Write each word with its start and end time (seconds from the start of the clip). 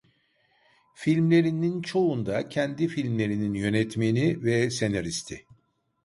Filmlerinin 0.93 1.81
çoğunda 1.81 2.49
kendi 2.49 2.87
filmlerinin 2.87 3.53
yönetmeni 3.53 4.43
ve 4.43 4.69
senaristi. 4.71 5.45